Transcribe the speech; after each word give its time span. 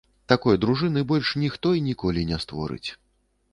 Такой 0.31 0.55
дружыны 0.63 1.03
больш 1.11 1.35
ніхто 1.43 1.75
і 1.81 1.85
ніколі 1.91 2.25
не 2.33 2.43
створыць. 2.47 2.89